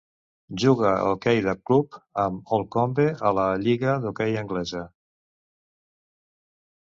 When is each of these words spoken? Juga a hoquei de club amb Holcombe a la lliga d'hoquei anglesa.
Juga 0.61 0.85
a 0.91 1.01
hoquei 1.07 1.41
de 1.47 1.53
club 1.69 1.97
amb 2.23 2.55
Holcombe 2.55 3.05
a 3.31 3.31
la 3.39 3.45
lliga 3.65 3.93
d'hoquei 4.05 4.39
anglesa. 4.43 4.83